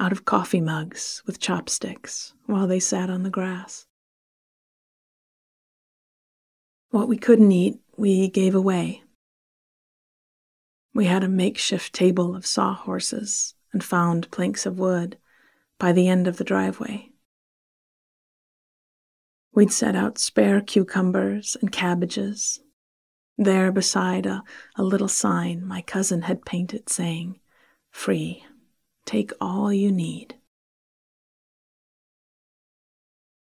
out 0.00 0.10
of 0.10 0.24
coffee 0.24 0.60
mugs 0.60 1.22
with 1.26 1.38
chopsticks 1.38 2.34
while 2.46 2.66
they 2.66 2.80
sat 2.80 3.08
on 3.08 3.22
the 3.22 3.30
grass. 3.30 3.86
What 6.90 7.08
we 7.08 7.16
couldn't 7.16 7.52
eat, 7.52 7.78
we 7.96 8.28
gave 8.28 8.56
away. 8.56 9.04
We 10.92 11.04
had 11.04 11.22
a 11.22 11.28
makeshift 11.28 11.92
table 11.92 12.34
of 12.34 12.44
sawhorses 12.44 13.54
and 13.72 13.84
found 13.84 14.30
planks 14.32 14.66
of 14.66 14.80
wood 14.80 15.18
by 15.78 15.92
the 15.92 16.08
end 16.08 16.26
of 16.26 16.38
the 16.38 16.44
driveway 16.44 17.10
We'd 19.52 19.72
set 19.72 19.96
out 19.96 20.18
spare 20.18 20.60
cucumbers 20.60 21.56
and 21.60 21.72
cabbages. 21.72 22.60
There, 23.36 23.72
beside 23.72 24.26
a, 24.26 24.42
a 24.76 24.84
little 24.84 25.08
sign 25.08 25.66
my 25.66 25.82
cousin 25.82 26.22
had 26.22 26.44
painted 26.44 26.88
saying, 26.88 27.40
Free, 27.90 28.44
take 29.10 29.32
all 29.40 29.72
you 29.72 29.90
need. 29.90 30.36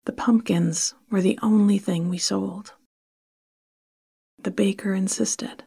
The 0.04 0.12
pumpkins 0.12 0.94
were 1.10 1.20
the 1.20 1.40
only 1.42 1.78
thing 1.78 2.08
we 2.08 2.18
sold. 2.18 2.74
The 4.38 4.52
baker 4.52 4.94
insisted. 4.94 5.64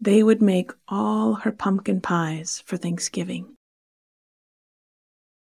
They 0.00 0.24
would 0.24 0.42
make 0.42 0.72
all 0.88 1.34
her 1.34 1.52
pumpkin 1.52 2.00
pies 2.00 2.60
for 2.66 2.76
Thanksgiving. 2.76 3.54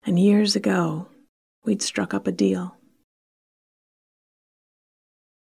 And 0.03 0.19
years 0.19 0.55
ago, 0.55 1.07
we'd 1.63 1.81
struck 1.81 2.13
up 2.13 2.27
a 2.27 2.31
deal. 2.31 2.77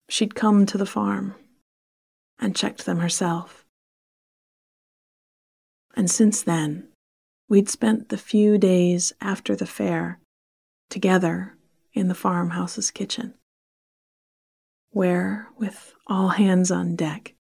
She'd 0.08 0.36
come 0.36 0.64
to 0.66 0.78
the 0.78 0.86
farm 0.86 1.34
and 2.38 2.54
checked 2.54 2.86
them 2.86 3.00
herself. 3.00 3.64
And 5.96 6.08
since 6.08 6.40
then, 6.40 6.91
we'd 7.52 7.68
spent 7.68 8.08
the 8.08 8.16
few 8.16 8.56
days 8.56 9.12
after 9.20 9.54
the 9.54 9.66
fair 9.66 10.18
together 10.88 11.54
in 11.92 12.08
the 12.08 12.14
farmhouse's 12.14 12.90
kitchen, 12.90 13.34
where, 14.88 15.50
with 15.58 15.92
all 16.06 16.30
hands 16.30 16.70
on 16.70 16.96
deck, 16.96 17.34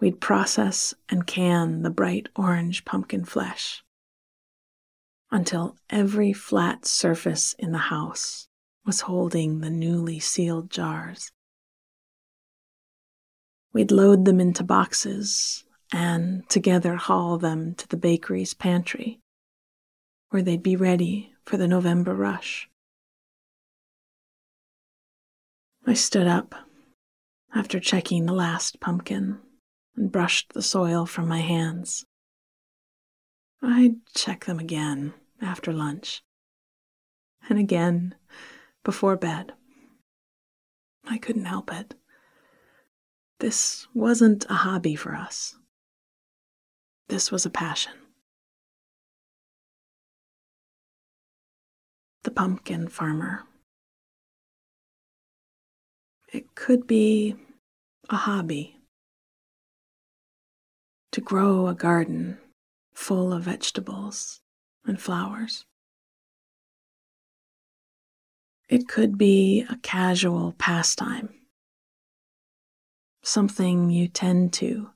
we'd 0.00 0.22
process 0.22 0.94
and 1.10 1.26
can 1.26 1.82
the 1.82 1.90
bright 1.90 2.30
orange 2.34 2.82
pumpkin 2.86 3.26
flesh 3.26 3.84
until 5.30 5.76
every 5.90 6.32
flat 6.32 6.86
surface 6.86 7.54
in 7.58 7.72
the 7.72 7.92
house 7.92 8.48
was 8.86 9.02
holding 9.02 9.60
the 9.60 9.68
newly 9.68 10.18
sealed 10.18 10.70
jars. 10.70 11.30
We'd 13.74 13.90
load 13.90 14.24
them 14.24 14.40
into 14.40 14.64
boxes 14.64 15.66
and 15.92 16.48
together 16.48 16.96
haul 16.96 17.38
them 17.38 17.74
to 17.74 17.86
the 17.88 17.96
bakery's 17.96 18.54
pantry, 18.54 19.20
where 20.30 20.42
they'd 20.42 20.62
be 20.62 20.76
ready 20.76 21.32
for 21.44 21.56
the 21.56 21.68
November 21.68 22.14
rush. 22.14 22.68
I 25.86 25.94
stood 25.94 26.26
up 26.26 26.54
after 27.54 27.78
checking 27.78 28.24
the 28.24 28.32
last 28.32 28.80
pumpkin 28.80 29.40
and 29.96 30.10
brushed 30.10 30.52
the 30.54 30.62
soil 30.62 31.04
from 31.04 31.28
my 31.28 31.40
hands. 31.40 32.06
I'd 33.60 33.96
check 34.14 34.46
them 34.46 34.58
again 34.58 35.12
after 35.40 35.72
lunch 35.72 36.22
and 37.48 37.58
again 37.58 38.14
before 38.84 39.16
bed. 39.16 39.52
I 41.04 41.18
couldn't 41.18 41.44
help 41.44 41.72
it. 41.72 41.94
This 43.40 43.86
wasn't 43.92 44.46
a 44.48 44.54
hobby 44.54 44.94
for 44.94 45.14
us. 45.14 45.56
This 47.12 47.30
was 47.30 47.44
a 47.44 47.50
passion. 47.50 47.92
The 52.24 52.30
pumpkin 52.30 52.88
farmer. 52.88 53.42
It 56.32 56.54
could 56.54 56.86
be 56.86 57.34
a 58.08 58.16
hobby 58.16 58.78
to 61.10 61.20
grow 61.20 61.66
a 61.66 61.74
garden 61.74 62.38
full 62.94 63.34
of 63.34 63.42
vegetables 63.42 64.40
and 64.86 64.98
flowers. 64.98 65.66
It 68.70 68.88
could 68.88 69.18
be 69.18 69.66
a 69.68 69.76
casual 69.82 70.54
pastime, 70.56 71.28
something 73.22 73.90
you 73.90 74.08
tend 74.08 74.54
to 74.54 74.92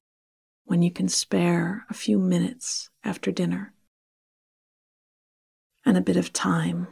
when 0.66 0.82
you 0.82 0.90
can 0.90 1.08
spare 1.08 1.86
a 1.88 1.94
few 1.94 2.18
minutes 2.18 2.90
after 3.04 3.30
dinner 3.32 3.72
and 5.84 5.96
a 5.96 6.02
bit 6.02 6.16
of 6.16 6.32
time 6.32 6.88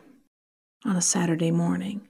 on 0.85 0.97
a 0.97 1.03
Saturday 1.03 1.51
morning. 1.51 2.07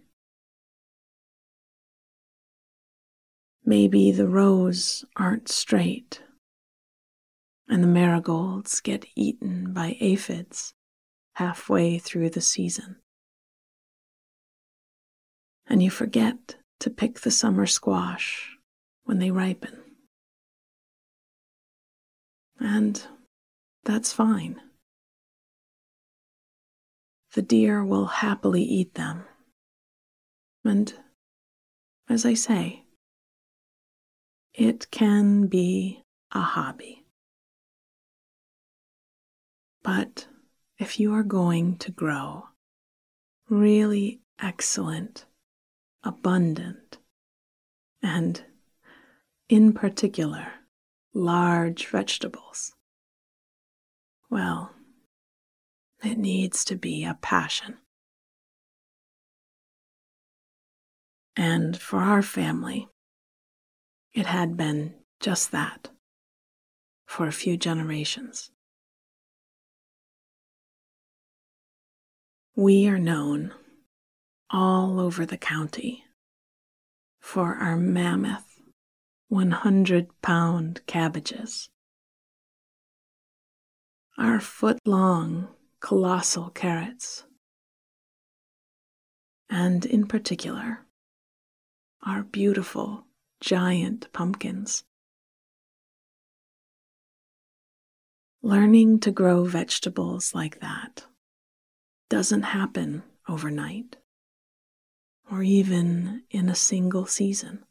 Maybe 3.65 4.13
the 4.13 4.29
rows 4.29 5.07
aren't 5.17 5.49
straight 5.49 6.21
and 7.67 7.83
the 7.83 7.89
marigolds 7.89 8.81
get 8.81 9.07
eaten 9.17 9.73
by 9.73 9.97
aphids 10.01 10.75
halfway 11.37 11.99
through 11.99 12.29
the 12.29 12.43
season. 12.43 12.97
And 15.67 15.83
you 15.83 15.91
forget 15.91 16.57
to 16.81 16.91
pick 16.91 17.21
the 17.21 17.31
summer 17.31 17.65
squash 17.65 18.59
when 19.05 19.19
they 19.19 19.31
ripen. 19.31 19.84
And 22.61 23.07
that's 23.85 24.13
fine. 24.13 24.61
The 27.35 27.43
deer 27.43 27.85
will 27.85 28.07
happily 28.07 28.63
eat 28.63 28.95
them. 28.95 29.25
And 30.65 30.95
as 32.09 32.25
I 32.25 32.35
say, 32.35 32.85
it 34.55 34.91
can 34.91 35.49
be 35.49 36.05
a 36.33 36.41
hobby. 36.41 37.05
But 39.83 40.29
if 40.79 40.99
you 40.99 41.13
are 41.13 41.23
going 41.23 41.77
to 41.79 41.91
grow 41.91 42.45
really 43.49 44.23
excellent, 44.41 45.27
abundant, 46.03 46.99
and 48.03 48.43
in 49.49 49.73
particular, 49.73 50.53
large 51.15 51.87
vegetables, 51.87 52.73
well, 54.29 54.73
it 56.03 56.19
needs 56.19 56.65
to 56.65 56.77
be 56.77 57.05
a 57.05 57.19
passion. 57.23 57.79
And 61.37 61.81
for 61.81 62.01
our 62.01 62.23
family, 62.23 62.89
it 64.13 64.27
had 64.27 64.57
been 64.57 64.95
just 65.21 65.53
that 65.53 65.89
for 67.07 67.27
a 67.27 67.33
few 67.33 67.57
generations. 67.57 68.51
We 72.57 72.87
are 72.87 72.99
known 72.99 73.53
all 74.51 75.01
over 75.01 75.27
the 75.27 75.37
county 75.37 76.05
for 77.21 77.55
our 77.57 77.77
mammoth 77.77 78.54
100 79.35 80.07
pound 80.23 80.81
cabbages, 80.87 81.69
our 84.17 84.39
foot 84.39 84.79
long 84.87 85.49
colossal 85.81 86.51
carrots, 86.51 87.25
and 89.51 89.85
in 89.87 90.07
particular, 90.07 90.87
our 92.07 92.23
beautiful 92.23 93.09
giant 93.41 94.07
pumpkins. 94.13 94.85
Learning 98.41 99.01
to 99.01 99.11
grow 99.11 99.43
vegetables 99.43 100.33
like 100.33 100.61
that 100.61 101.07
doesn't 102.09 102.43
happen 102.43 103.03
overnight 103.29 103.97
or 105.29 105.43
even 105.43 106.23
in 106.31 106.49
a 106.49 106.55
single 106.55 107.07
season. 107.07 107.65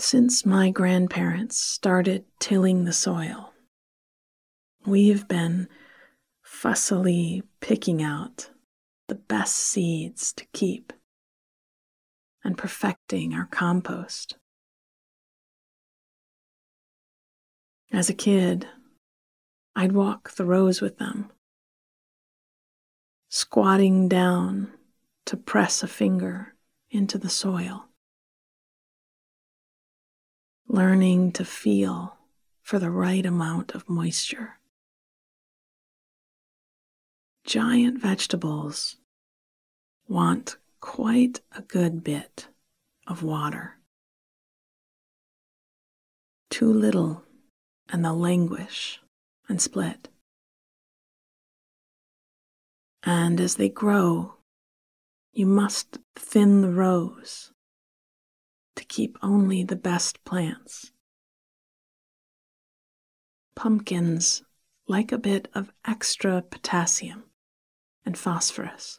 Since 0.00 0.46
my 0.46 0.70
grandparents 0.70 1.58
started 1.58 2.24
tilling 2.38 2.86
the 2.86 2.92
soil, 2.92 3.52
we've 4.86 5.28
been 5.28 5.68
fussily 6.42 7.42
picking 7.60 8.02
out 8.02 8.48
the 9.08 9.14
best 9.14 9.56
seeds 9.56 10.32
to 10.32 10.46
keep 10.54 10.94
and 12.42 12.56
perfecting 12.56 13.34
our 13.34 13.44
compost. 13.44 14.38
As 17.92 18.08
a 18.08 18.14
kid, 18.14 18.66
I'd 19.76 19.92
walk 19.92 20.30
the 20.30 20.46
rows 20.46 20.80
with 20.80 20.96
them, 20.96 21.30
squatting 23.28 24.08
down 24.08 24.72
to 25.26 25.36
press 25.36 25.82
a 25.82 25.88
finger 25.88 26.54
into 26.90 27.18
the 27.18 27.28
soil, 27.28 27.89
learning 30.72 31.32
to 31.32 31.44
feel 31.44 32.16
for 32.62 32.78
the 32.78 32.90
right 32.90 33.26
amount 33.26 33.72
of 33.72 33.88
moisture. 33.88 34.60
Giant 37.44 38.00
vegetables 38.00 38.94
want 40.06 40.58
quite 40.78 41.40
a 41.50 41.62
good 41.62 42.04
bit 42.04 42.46
of 43.08 43.24
water. 43.24 43.78
Too 46.50 46.72
little, 46.72 47.24
and 47.88 48.04
they'll 48.04 48.16
languish 48.16 49.00
and 49.48 49.60
split. 49.60 50.08
And 53.02 53.40
as 53.40 53.56
they 53.56 53.68
grow, 53.68 54.34
you 55.32 55.46
must 55.46 55.98
thin 56.14 56.60
the 56.60 56.70
rows 56.70 57.50
to 58.80 58.86
keep 58.86 59.18
only 59.22 59.62
the 59.62 59.76
best 59.76 60.24
plants. 60.24 60.90
Pumpkins 63.54 64.42
like 64.88 65.12
a 65.12 65.18
bit 65.18 65.48
of 65.54 65.70
extra 65.86 66.40
potassium 66.40 67.24
and 68.06 68.16
phosphorus. 68.16 68.98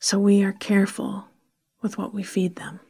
So 0.00 0.18
we 0.18 0.42
are 0.42 0.52
careful 0.52 1.26
with 1.80 1.96
what 1.96 2.12
we 2.12 2.24
feed 2.24 2.56
them. 2.56 2.80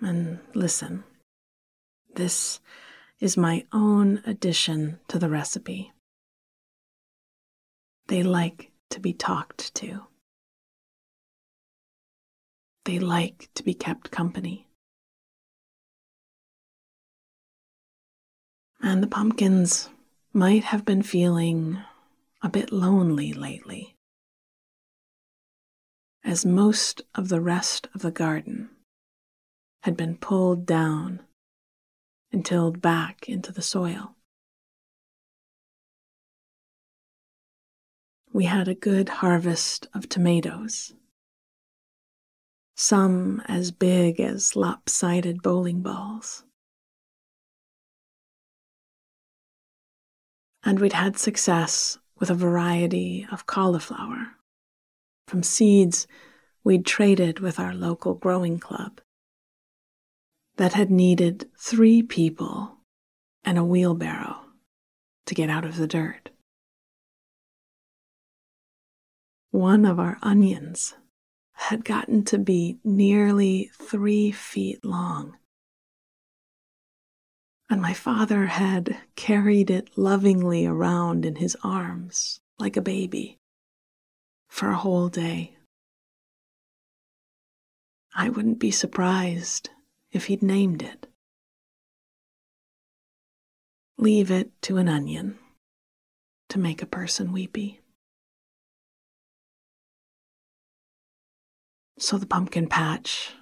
And 0.00 0.38
listen, 0.54 1.04
this 2.14 2.58
is 3.20 3.36
my 3.36 3.66
own 3.70 4.22
addition 4.24 4.98
to 5.08 5.18
the 5.18 5.28
recipe. 5.28 5.92
They 8.06 8.22
like 8.22 8.72
to 8.88 8.98
be 8.98 9.12
talked 9.12 9.74
to. 9.74 10.06
They 12.84 12.98
like 12.98 13.48
to 13.54 13.62
be 13.62 13.72
kept 13.72 14.10
company. 14.10 14.68
And 18.82 19.02
the 19.02 19.06
pumpkins 19.06 19.88
might 20.34 20.64
have 20.64 20.84
been 20.84 21.02
feeling 21.02 21.78
a 22.42 22.50
bit 22.50 22.70
lonely 22.70 23.32
lately, 23.32 23.96
as 26.22 26.44
most 26.44 27.00
of 27.14 27.30
the 27.30 27.40
rest 27.40 27.88
of 27.94 28.02
the 28.02 28.10
garden 28.10 28.68
had 29.84 29.96
been 29.96 30.18
pulled 30.18 30.66
down 30.66 31.20
and 32.30 32.44
tilled 32.44 32.82
back 32.82 33.28
into 33.28 33.50
the 33.50 33.62
soil. 33.62 34.14
We 38.32 38.44
had 38.44 38.68
a 38.68 38.74
good 38.74 39.08
harvest 39.08 39.86
of 39.94 40.08
tomatoes, 40.08 40.92
some 42.74 43.42
as 43.46 43.70
big 43.70 44.20
as 44.20 44.56
lopsided 44.56 45.42
bowling 45.42 45.80
balls. 45.80 46.44
And 50.64 50.80
we'd 50.80 50.94
had 50.94 51.18
success 51.18 51.98
with 52.18 52.30
a 52.30 52.34
variety 52.34 53.26
of 53.30 53.46
cauliflower 53.46 54.36
from 55.26 55.42
seeds 55.42 56.06
we'd 56.62 56.86
traded 56.86 57.40
with 57.40 57.58
our 57.58 57.74
local 57.74 58.14
growing 58.14 58.58
club 58.58 59.00
that 60.56 60.72
had 60.72 60.90
needed 60.90 61.50
three 61.58 62.02
people 62.02 62.78
and 63.44 63.58
a 63.58 63.64
wheelbarrow 63.64 64.40
to 65.26 65.34
get 65.34 65.50
out 65.50 65.64
of 65.64 65.76
the 65.76 65.86
dirt. 65.86 66.30
One 69.50 69.84
of 69.84 69.98
our 69.98 70.18
onions 70.22 70.94
had 71.68 71.82
gotten 71.82 72.22
to 72.22 72.36
be 72.36 72.78
nearly 72.84 73.70
three 73.80 74.30
feet 74.30 74.84
long. 74.84 75.34
And 77.70 77.80
my 77.80 77.94
father 77.94 78.44
had 78.44 78.98
carried 79.16 79.70
it 79.70 79.88
lovingly 79.96 80.66
around 80.66 81.24
in 81.24 81.36
his 81.36 81.56
arms 81.64 82.38
like 82.58 82.76
a 82.76 82.82
baby 82.82 83.38
for 84.46 84.68
a 84.68 84.76
whole 84.76 85.08
day. 85.08 85.56
I 88.14 88.28
wouldn't 88.28 88.58
be 88.58 88.70
surprised 88.70 89.70
if 90.12 90.26
he'd 90.26 90.42
named 90.42 90.82
it. 90.82 91.06
Leave 93.96 94.30
it 94.30 94.50
to 94.62 94.76
an 94.76 94.90
onion 94.90 95.38
to 96.50 96.58
make 96.58 96.82
a 96.82 96.86
person 96.86 97.32
weepy. 97.32 97.80
So 102.04 102.18
the 102.18 102.26
pumpkin 102.26 102.66
patch 102.66 103.32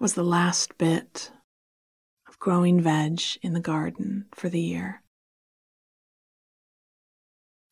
was 0.00 0.14
the 0.14 0.24
last 0.24 0.76
bit 0.76 1.30
of 2.26 2.36
growing 2.40 2.80
veg 2.80 3.22
in 3.42 3.52
the 3.52 3.60
garden 3.60 4.26
for 4.34 4.48
the 4.48 4.60
year. 4.60 5.02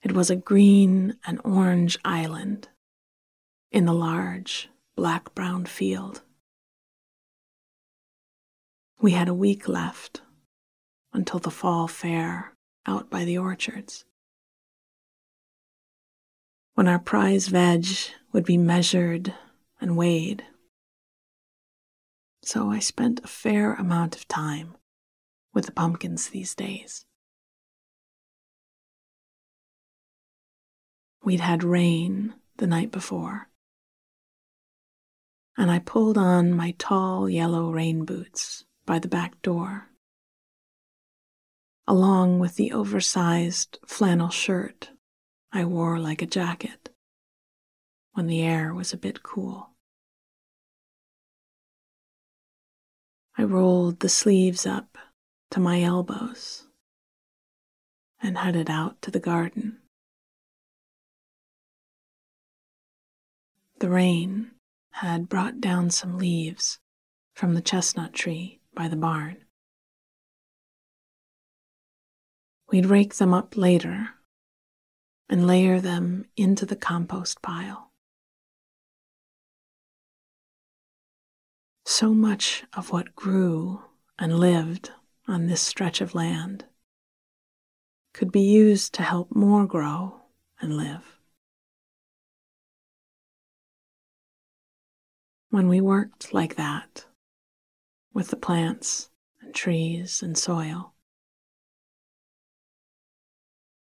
It 0.05 0.13
was 0.13 0.31
a 0.31 0.37
green 0.37 1.19
and 1.27 1.41
orange 1.43 1.99
island 2.05 2.69
in 3.73 3.87
the 3.87 3.93
large 3.93 4.69
black 4.95 5.35
brown 5.35 5.65
field. 5.67 6.23
We 9.01 9.11
had 9.11 9.29
a 9.29 9.35
week 9.35 9.67
left 9.67 10.23
until 11.13 11.41
the 11.41 11.51
fall 11.51 11.89
fair 11.89 12.55
out 12.87 13.11
by 13.11 13.25
the 13.25 13.39
orchards, 13.39 14.05
when 16.75 16.87
our 16.87 17.01
prize 17.01 17.49
veg 17.49 17.85
would 18.33 18.45
be 18.45 18.57
measured 18.57 19.35
and 19.85 19.99
weighed. 19.99 20.43
So 22.43 22.71
I 22.71 22.79
spent 22.79 23.21
a 23.23 23.29
fair 23.29 23.75
amount 23.75 24.17
of 24.17 24.27
time 24.27 24.79
with 25.53 25.67
the 25.67 25.73
pumpkins 25.73 26.31
these 26.31 26.55
days. 26.55 27.05
We'd 31.23 31.41
had 31.41 31.63
rain 31.63 32.33
the 32.57 32.67
night 32.67 32.93
before, 32.93 33.51
and 35.59 35.71
I 35.71 35.81
pulled 35.81 36.17
on 36.17 36.55
my 36.55 36.75
tall 36.79 37.29
yellow 37.29 37.71
rain 37.71 38.07
boots 38.07 38.65
by 38.87 38.99
the 38.99 39.09
back 39.09 39.43
door, 39.43 39.91
along 41.87 42.39
with 42.39 42.57
the 42.57 42.73
oversized 42.73 43.79
flannel 43.87 44.31
shirt 44.31 44.93
I 45.53 45.67
wore 45.67 45.99
like 45.99 46.23
a 46.23 46.27
jacket 46.27 46.89
when 48.15 48.29
the 48.29 48.41
air 48.41 48.73
was 48.73 48.95
a 48.95 48.97
bit 48.97 49.23
cool. 49.23 49.74
I 53.37 53.43
rolled 53.43 54.01
the 54.01 54.09
sleeves 54.09 54.65
up 54.65 54.97
to 55.51 55.61
my 55.61 55.83
elbows 55.83 56.69
and 58.23 58.39
headed 58.39 58.71
out 58.71 59.03
to 59.03 59.11
the 59.11 59.21
garden. 59.21 59.81
The 63.81 63.91
rain 63.91 64.53
had 64.93 65.29
brought 65.29 65.61
down 65.61 65.91
some 65.91 66.17
leaves 66.17 66.79
from 67.35 67.55
the 67.55 67.61
chestnut 67.61 68.13
tree 68.13 68.61
by 68.73 68.87
the 68.87 68.97
barn. 68.97 69.45
We'd 72.71 72.87
rake 72.87 73.17
them 73.17 73.35
up 73.35 73.57
later 73.57 74.11
and 75.29 75.47
layer 75.47 75.81
them 75.81 76.27
into 76.37 76.65
the 76.65 76.77
compost 76.77 77.43
pile. 77.43 77.91
So 81.85 82.15
much 82.15 82.65
of 82.73 82.91
what 82.91 83.15
grew 83.15 83.83
and 84.19 84.39
lived 84.39 84.91
on 85.29 85.47
this 85.47 85.61
stretch 85.61 86.01
of 86.01 86.15
land 86.15 86.65
could 88.13 88.33
be 88.33 88.41
used 88.41 88.95
to 88.95 89.03
help 89.03 89.35
more 89.35 89.67
grow 89.67 90.23
and 90.61 90.77
live. 90.77 91.19
When 95.51 95.69
we 95.69 95.81
worked 95.81 96.33
like 96.33 96.57
that, 96.57 97.07
with 98.15 98.29
the 98.29 98.37
plants 98.37 99.11
and 99.43 99.55
trees 99.55 100.23
and 100.23 100.39
soil. 100.39 100.95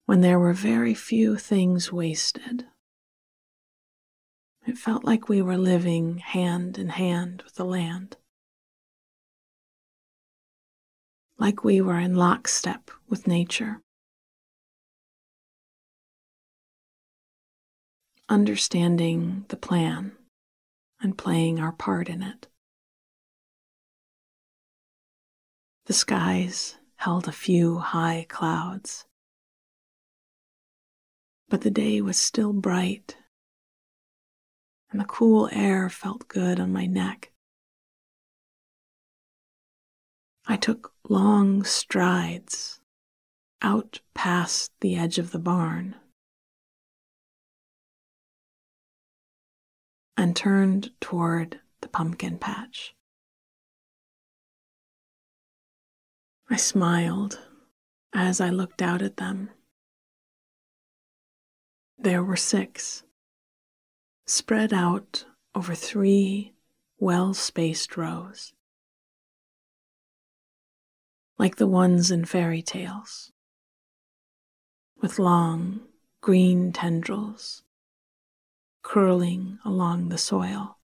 When 0.06 0.20
there 0.20 0.38
were 0.38 0.52
very 0.52 0.94
few 0.94 1.36
things 1.36 1.92
wasted, 1.92 2.66
it 4.70 4.78
felt 4.78 5.02
like 5.02 5.28
we 5.28 5.42
were 5.42 5.58
living 5.58 6.18
hand 6.18 6.78
in 6.78 6.90
hand 6.90 7.42
with 7.42 7.56
the 7.56 7.64
land. 7.64 8.16
Like 11.38 11.64
we 11.64 11.80
were 11.80 11.98
in 11.98 12.14
lockstep 12.14 12.88
with 13.08 13.26
nature. 13.26 13.80
Understanding 18.28 19.44
the 19.48 19.56
plan 19.56 20.12
and 21.00 21.18
playing 21.18 21.58
our 21.58 21.72
part 21.72 22.08
in 22.08 22.22
it. 22.22 22.46
The 25.86 25.94
skies 25.94 26.76
held 26.94 27.26
a 27.26 27.32
few 27.32 27.78
high 27.78 28.24
clouds. 28.28 29.04
But 31.48 31.62
the 31.62 31.72
day 31.72 32.00
was 32.00 32.16
still 32.16 32.52
bright, 32.52 33.16
and 34.90 35.00
the 35.00 35.04
cool 35.04 35.48
air 35.52 35.88
felt 35.88 36.28
good 36.28 36.58
on 36.58 36.72
my 36.72 36.86
neck. 36.86 37.30
I 40.46 40.56
took 40.56 40.92
long 41.08 41.62
strides 41.64 42.80
out 43.62 44.00
past 44.14 44.72
the 44.80 44.96
edge 44.96 45.18
of 45.18 45.30
the 45.30 45.38
barn 45.38 45.94
and 50.16 50.34
turned 50.34 50.90
toward 51.00 51.60
the 51.82 51.88
pumpkin 51.88 52.38
patch. 52.38 52.94
I 56.48 56.56
smiled 56.56 57.38
as 58.12 58.40
I 58.40 58.50
looked 58.50 58.82
out 58.82 59.02
at 59.02 59.18
them 59.18 59.50
There 62.02 62.24
were 62.24 62.36
six, 62.36 63.02
spread 64.30 64.72
out 64.72 65.24
over 65.56 65.74
three 65.74 66.54
well 67.00 67.34
spaced 67.34 67.96
rows, 67.96 68.52
like 71.36 71.56
the 71.56 71.66
ones 71.66 72.12
in 72.12 72.24
fairy 72.24 72.62
tales, 72.62 73.32
with 75.02 75.18
long 75.18 75.80
green 76.20 76.72
tendrils 76.72 77.64
curling 78.82 79.58
along 79.64 80.10
the 80.10 80.18
soil, 80.18 80.78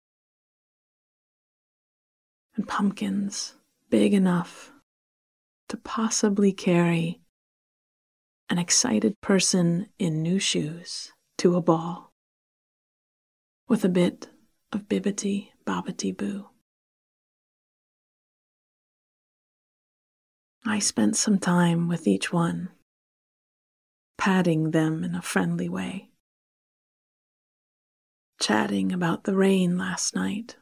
and 2.56 2.66
pumpkins 2.66 3.54
big 3.90 4.12
enough 4.12 4.72
to 5.68 5.76
possibly 5.76 6.52
carry 6.52 7.20
an 8.50 8.58
excited 8.58 9.20
person 9.20 9.88
in 10.00 10.20
new 10.20 10.40
shoes 10.40 11.12
to 11.38 11.54
a 11.54 11.60
ball 11.60 12.05
with 13.68 13.84
a 13.84 13.88
bit 13.88 14.28
of 14.72 14.88
bibbity 14.88 15.48
bobbity 15.66 16.16
boo. 16.16 16.48
I 20.64 20.78
spent 20.78 21.16
some 21.16 21.38
time 21.38 21.88
with 21.88 22.06
each 22.06 22.32
one, 22.32 22.70
patting 24.18 24.72
them 24.72 25.04
in 25.04 25.14
a 25.14 25.22
friendly 25.22 25.68
way, 25.68 26.10
chatting 28.40 28.92
about 28.92 29.24
the 29.24 29.36
rain 29.36 29.78
last 29.78 30.14
night, 30.14 30.56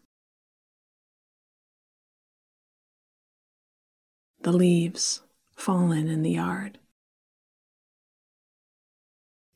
the 4.40 4.52
leaves 4.52 5.22
fallen 5.56 6.06
in 6.06 6.22
the 6.22 6.32
yard, 6.32 6.78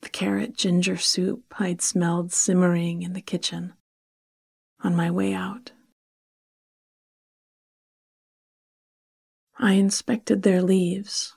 the 0.01 0.09
carrot 0.09 0.55
ginger 0.55 0.97
soup 0.97 1.53
I'd 1.59 1.81
smelled 1.81 2.31
simmering 2.31 3.01
in 3.01 3.13
the 3.13 3.21
kitchen 3.21 3.73
on 4.81 4.95
my 4.95 5.11
way 5.11 5.33
out. 5.33 5.71
I 9.57 9.73
inspected 9.73 10.41
their 10.41 10.61
leaves, 10.61 11.35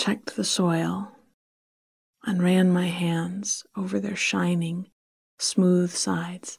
checked 0.00 0.34
the 0.34 0.44
soil, 0.44 1.12
and 2.24 2.42
ran 2.42 2.72
my 2.72 2.86
hands 2.86 3.64
over 3.76 4.00
their 4.00 4.16
shining, 4.16 4.90
smooth 5.38 5.90
sides 5.90 6.58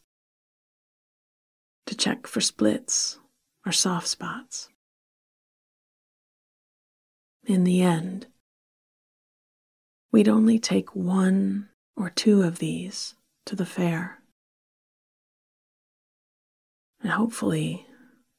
to 1.87 1.95
check 1.95 2.27
for 2.27 2.39
splits 2.39 3.19
or 3.65 3.71
soft 3.71 4.07
spots. 4.07 4.69
In 7.45 7.63
the 7.63 7.81
end, 7.81 8.27
we'd 10.11 10.27
only 10.27 10.59
take 10.59 10.95
one 10.95 11.69
or 11.95 12.09
two 12.09 12.41
of 12.41 12.59
these 12.59 13.15
to 13.45 13.55
the 13.55 13.65
fair. 13.65 14.19
And 17.01 17.11
hopefully, 17.11 17.85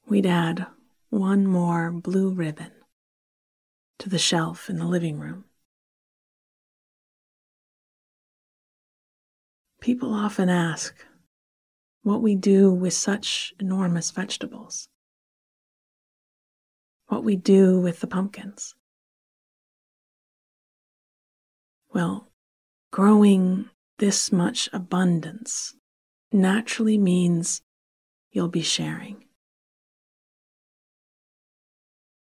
we'd 0.06 0.26
add 0.26 0.66
one 1.08 1.46
more 1.46 1.90
blue 1.90 2.30
ribbon 2.30 2.72
to 3.98 4.08
the 4.08 4.18
shelf 4.18 4.68
in 4.68 4.78
the 4.78 4.86
living 4.86 5.18
room. 5.18 5.44
People 9.80 10.12
often 10.12 10.48
ask 10.48 10.94
what 12.02 12.22
we 12.22 12.34
do 12.34 12.70
with 12.70 12.92
such 12.92 13.54
enormous 13.58 14.10
vegetables, 14.10 14.88
what 17.08 17.24
we 17.24 17.36
do 17.36 17.80
with 17.80 18.00
the 18.00 18.06
pumpkins. 18.06 18.74
Well, 21.92 22.30
growing 22.92 23.68
this 23.98 24.30
much 24.30 24.68
abundance 24.72 25.74
naturally 26.32 26.96
means 26.96 27.62
you'll 28.30 28.48
be 28.48 28.62
sharing. 28.62 29.24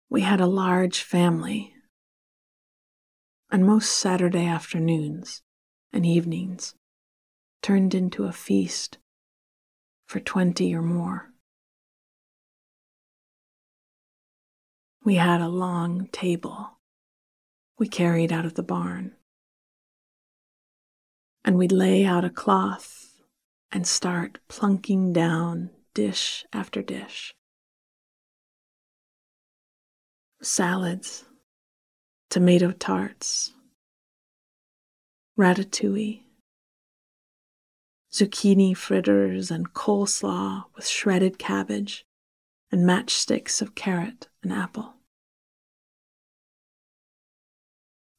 We 0.08 0.20
had 0.20 0.40
a 0.40 0.46
large 0.46 1.02
family, 1.02 1.74
and 3.50 3.66
most 3.66 3.90
Saturday 3.90 4.46
afternoons 4.46 5.42
and 5.92 6.06
evenings 6.06 6.74
turned 7.60 7.94
into 7.94 8.24
a 8.24 8.32
feast 8.32 8.98
for 10.06 10.20
20 10.20 10.72
or 10.74 10.82
more. 10.82 11.32
We 15.04 15.16
had 15.16 15.40
a 15.40 15.48
long 15.48 16.06
table 16.12 16.78
we 17.78 17.88
carried 17.88 18.32
out 18.32 18.44
of 18.44 18.54
the 18.54 18.62
barn 18.62 19.17
and 21.48 21.56
we'd 21.56 21.72
lay 21.72 22.04
out 22.04 22.26
a 22.26 22.28
cloth 22.28 23.14
and 23.72 23.86
start 23.86 24.38
plunking 24.50 25.14
down 25.14 25.70
dish 25.94 26.44
after 26.52 26.82
dish. 26.82 27.34
Salads, 30.42 31.24
tomato 32.28 32.70
tarts, 32.70 33.54
ratatouille, 35.38 36.20
zucchini 38.12 38.76
fritters, 38.76 39.50
and 39.50 39.72
coleslaw 39.72 40.64
with 40.76 40.86
shredded 40.86 41.38
cabbage 41.38 42.04
and 42.70 42.86
matchsticks 42.86 43.62
of 43.62 43.74
carrot 43.74 44.28
and 44.42 44.52
apple. 44.52 44.96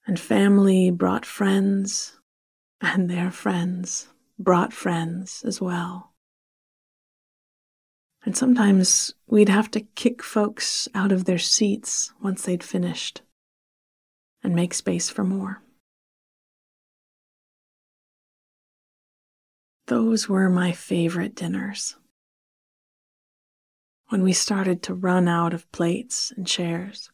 And 0.08 0.20
family 0.20 0.90
brought 0.90 1.28
friends 1.28 2.19
and 2.82 3.10
their 3.10 3.32
friends 3.32 4.08
brought 4.38 4.74
friends 4.74 5.44
as 5.46 5.60
well. 5.60 6.14
And 8.26 8.36
sometimes 8.36 9.14
we'd 9.28 9.50
have 9.50 9.72
to 9.72 9.82
kick 9.82 10.24
folks 10.24 10.88
out 10.94 11.12
of 11.12 11.26
their 11.26 11.40
seats 11.40 12.14
once 12.22 12.44
they'd 12.44 12.64
finished 12.64 13.22
and 14.44 14.56
make 14.56 14.74
space 14.74 15.10
for 15.10 15.24
more. 15.24 15.62
Those 19.88 20.30
were 20.30 20.50
my 20.50 20.72
favorite 20.72 21.36
dinners. 21.36 21.96
When 24.10 24.22
we 24.24 24.34
started 24.34 24.84
to 24.84 24.94
run 24.94 25.28
out 25.28 25.54
of 25.54 25.72
plates 25.72 26.32
and 26.36 26.46
chairs, 26.46 27.10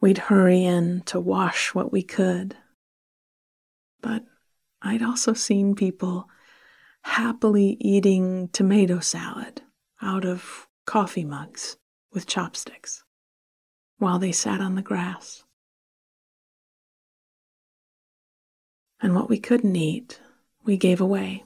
we'd 0.00 0.18
hurry 0.18 0.64
in 0.64 1.02
to 1.06 1.18
wash 1.18 1.74
what 1.74 1.92
we 1.92 2.02
could 2.02 2.56
but 4.00 4.24
I'd 4.82 5.02
also 5.02 5.32
seen 5.32 5.74
people 5.74 6.28
happily 7.02 7.76
eating 7.80 8.48
tomato 8.48 9.00
salad 9.00 9.62
out 10.02 10.24
of 10.24 10.68
coffee 10.86 11.24
mugs 11.24 11.76
with 12.12 12.26
chopsticks 12.26 13.04
while 13.98 14.18
they 14.18 14.32
sat 14.32 14.60
on 14.60 14.74
the 14.74 14.82
grass. 14.82 15.44
And 19.00 19.14
what 19.14 19.28
we 19.28 19.38
couldn't 19.38 19.76
eat, 19.76 20.20
we 20.64 20.76
gave 20.76 21.00
away. 21.00 21.44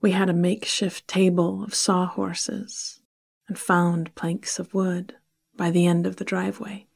We 0.00 0.12
had 0.12 0.30
a 0.30 0.34
makeshift 0.34 1.06
table 1.06 1.62
of 1.62 1.74
sawhorses 1.74 3.00
and 3.48 3.58
found 3.58 4.14
planks 4.14 4.58
of 4.58 4.72
wood 4.72 5.16
by 5.56 5.70
the 5.70 5.86
end 5.86 6.06
of 6.06 6.16
the 6.16 6.24
driveway. 6.24 6.86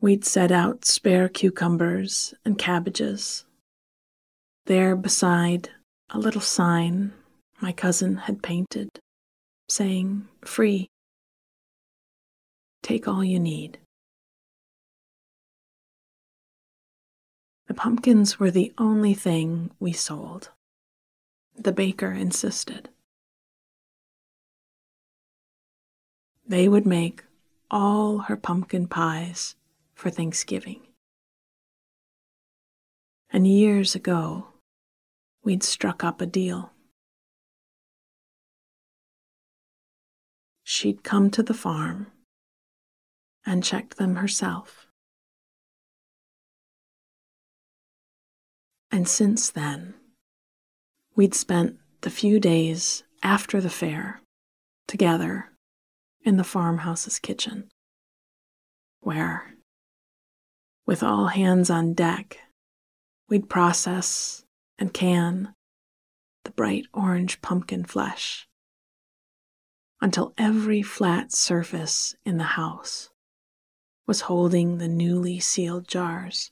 We'd 0.00 0.24
set 0.24 0.50
out 0.50 0.84
spare 0.86 1.28
cucumbers 1.28 2.32
and 2.44 2.56
cabbages. 2.56 3.44
There 4.66 4.96
beside 4.96 5.70
a 6.08 6.18
little 6.18 6.40
sign 6.40 7.12
my 7.60 7.72
cousin 7.72 8.16
had 8.16 8.42
painted 8.42 8.88
saying, 9.70 10.26
Free. 10.42 10.88
Take 12.82 13.06
all 13.06 13.22
you 13.22 13.38
need. 13.38 13.78
The 17.68 17.74
pumpkins 17.74 18.40
were 18.40 18.50
the 18.50 18.72
only 18.78 19.14
thing 19.14 19.70
we 19.78 19.92
sold. 19.92 20.50
The 21.54 21.72
baker 21.72 22.10
insisted. 22.10 22.88
They 26.46 26.68
would 26.68 26.86
make 26.86 27.22
all 27.70 28.18
her 28.18 28.36
pumpkin 28.36 28.88
pies 28.88 29.54
for 30.00 30.08
Thanksgiving. 30.08 30.80
And 33.28 33.46
years 33.46 33.94
ago, 33.94 34.48
we'd 35.44 35.62
struck 35.62 36.02
up 36.02 36.22
a 36.22 36.26
deal. 36.26 36.72
She'd 40.64 41.04
come 41.04 41.30
to 41.32 41.42
the 41.42 41.52
farm 41.52 42.06
and 43.44 43.62
checked 43.62 43.98
them 43.98 44.16
herself. 44.16 44.86
And 48.90 49.06
since 49.06 49.50
then, 49.50 49.92
we'd 51.14 51.34
spent 51.34 51.76
the 52.00 52.10
few 52.10 52.40
days 52.40 53.02
after 53.22 53.60
the 53.60 53.68
fair 53.68 54.22
together 54.88 55.50
in 56.24 56.38
the 56.38 56.44
farmhouse's 56.44 57.18
kitchen, 57.18 57.68
where, 59.00 59.56
with 60.86 61.02
all 61.02 61.28
hands 61.28 61.70
on 61.70 61.94
deck, 61.94 62.38
we'd 63.28 63.48
process 63.48 64.44
and 64.78 64.92
can 64.92 65.54
the 66.44 66.50
bright 66.50 66.86
orange 66.92 67.40
pumpkin 67.42 67.84
flesh 67.84 68.48
until 70.00 70.32
every 70.38 70.82
flat 70.82 71.30
surface 71.32 72.14
in 72.24 72.38
the 72.38 72.44
house 72.44 73.10
was 74.06 74.22
holding 74.22 74.78
the 74.78 74.88
newly 74.88 75.38
sealed 75.38 75.86
jars. 75.86 76.50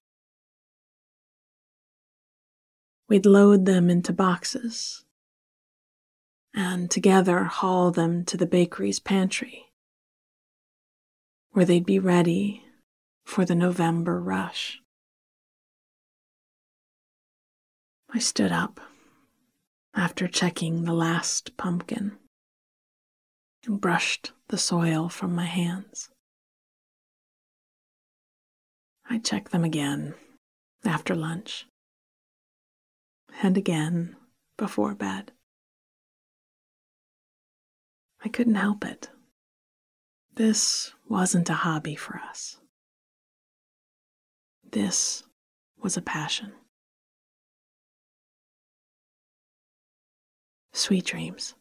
We'd 3.09 3.27
load 3.27 3.65
them 3.65 3.89
into 3.89 4.13
boxes 4.13 5.05
and 6.55 6.91
together 6.91 7.45
haul 7.45 7.91
them 7.91 8.25
to 8.27 8.37
the 8.37 8.47
bakery's 8.47 9.01
pantry, 9.01 9.73
where 11.53 11.65
they'd 11.65 11.87
be 11.87 11.99
ready 11.99 12.63
for 13.29 13.45
the 13.45 13.55
November 13.55 14.19
rush. 14.19 14.81
I 18.09 18.21
stood 18.21 18.51
up 18.51 18.81
after 19.95 20.27
checking 20.27 20.85
the 20.85 20.95
last 20.95 21.55
pumpkin 21.59 22.17
and 23.67 23.83
brushed 23.83 24.33
the 24.49 24.57
soil 24.57 25.11
from 25.11 25.35
my 25.35 25.45
hands. 25.45 26.09
I 29.11 29.19
checked 29.19 29.53
them 29.53 29.63
again 29.63 30.15
after 30.83 31.15
lunch 31.15 31.67
and 33.43 33.59
again 33.59 34.17
before 34.57 34.95
bed. 34.95 35.33
I 38.25 38.31
couldn't 38.31 38.55
help 38.55 38.87
it. 38.87 39.11
This 40.35 40.95
wasn't 41.07 41.51
a 41.51 41.55
hobby 41.55 41.95
for 41.95 42.17
us. 42.17 42.58
This 44.71 45.23
was 45.83 45.97
a 45.97 46.03
passion. 46.03 46.53
Sweet 50.75 51.07
dreams. 51.07 51.55